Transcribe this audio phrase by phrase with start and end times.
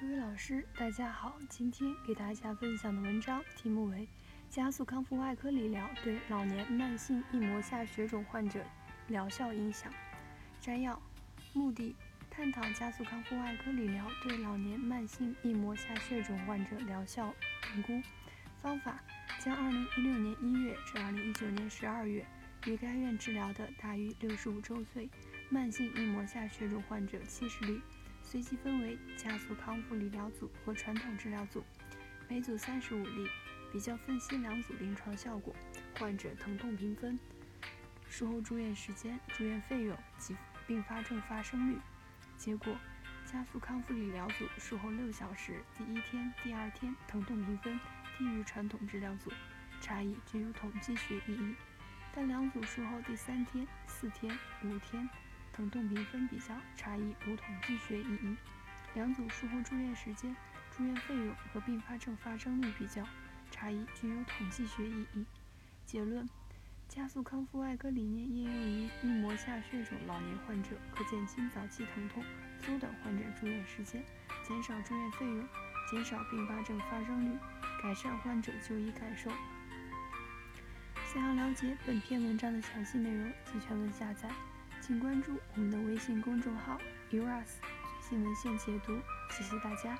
[0.00, 1.36] 各位老师，大家好。
[1.50, 3.98] 今天给大家分享的文章题目为
[4.48, 8.64] 《加速康复外科理疗对老年慢性硬膜下血肿患者
[9.08, 9.92] 疗效影响》。
[10.58, 10.98] 摘要：
[11.52, 11.94] 目的，
[12.30, 18.00] 探讨加速康复外科理疗对老年慢性硬膜下血肿患者疗效评估。
[18.62, 19.02] 方法：
[19.38, 22.26] 将2016年1月至2019年12月
[22.64, 25.10] 于该院治疗的大于65周岁
[25.50, 27.82] 慢性硬膜下血肿患者70例。
[28.30, 31.64] 随机分为加速康复理疗组和传统治疗组，
[32.28, 33.28] 每组三十五例，
[33.72, 35.52] 比较分析两组临床效果、
[35.98, 37.18] 患者疼痛评分、
[38.08, 41.76] 术后住院时间、住院费用及并发症发生率。
[42.36, 42.72] 结果，
[43.26, 47.80] 加速康复理疗组术后六小时第一天、第二天疼痛评分
[48.16, 49.32] 低于传统治疗组，
[49.80, 51.56] 差异具有统计学意义。
[52.14, 55.10] 但两组术后第三天、四天、五天。
[55.52, 58.36] 疼痛评分比较差异无统计学意义。
[58.94, 60.34] 两组术后住院时间、
[60.76, 63.06] 住院费用和并发症发生率比较
[63.50, 65.24] 差异具有统计学意义。
[65.86, 66.28] 结论：
[66.88, 72.24] 加速康复外科理念应用于硬膜下血肿老年患者，可减轻早期疼痛，
[72.58, 74.04] 缩短患者住院时间，
[74.42, 75.48] 减少住院费用，
[75.90, 77.38] 减少并发症发生率，
[77.82, 79.30] 改善患者就医感受。
[81.12, 84.28] 想要了解本篇文章的详细内容及全文下载。
[84.90, 86.76] 请关注我们的微信公众号
[87.12, 87.44] “uras”
[88.00, 88.92] 最新文献解读，
[89.30, 89.96] 谢谢大家。